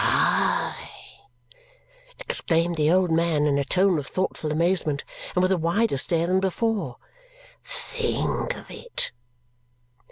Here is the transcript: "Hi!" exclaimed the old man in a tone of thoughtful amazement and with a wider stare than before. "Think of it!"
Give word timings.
"Hi!" 0.03 1.21
exclaimed 2.17 2.75
the 2.75 2.91
old 2.91 3.11
man 3.11 3.45
in 3.45 3.59
a 3.59 3.63
tone 3.63 3.99
of 3.99 4.07
thoughtful 4.07 4.51
amazement 4.51 5.03
and 5.35 5.43
with 5.43 5.51
a 5.51 5.59
wider 5.59 5.95
stare 5.99 6.25
than 6.25 6.39
before. 6.39 6.95
"Think 7.63 8.55
of 8.57 8.71
it!" 8.71 9.11